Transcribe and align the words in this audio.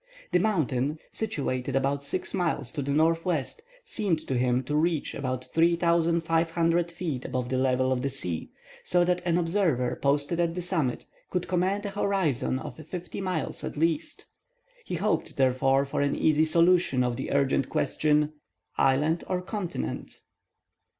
The 0.31 0.39
mountain, 0.39 0.97
situated 1.11 1.75
about 1.75 2.01
six 2.01 2.33
miles 2.33 2.71
to 2.71 2.81
the 2.81 2.89
northwest, 2.89 3.61
seemed 3.83 4.25
to 4.27 4.35
him 4.35 4.63
to 4.63 4.75
reach 4.75 5.13
about 5.13 5.45
3,500 5.53 6.91
feet 6.91 7.23
above 7.25 7.49
the 7.49 7.59
level 7.59 7.91
of 7.91 8.01
the 8.01 8.09
sea, 8.09 8.49
so 8.83 9.05
that 9.05 9.21
an 9.27 9.37
observer 9.37 9.95
posted 9.95 10.39
at 10.39 10.57
its 10.57 10.65
summit, 10.65 11.05
could 11.29 11.47
command 11.47 11.85
a 11.85 11.91
horizon 11.91 12.57
of 12.57 12.83
fifty 12.83 13.21
miles 13.21 13.63
at 13.63 13.77
least. 13.77 14.25
He 14.85 14.95
hoped, 14.95 15.37
therefore, 15.37 15.85
for 15.85 16.01
an 16.01 16.15
easy 16.15 16.45
solution 16.45 17.03
of 17.03 17.15
the 17.15 17.31
urgent 17.31 17.69
question, 17.69 18.33
"Island 18.79 19.23
or 19.27 19.39
continent?" 19.43 20.17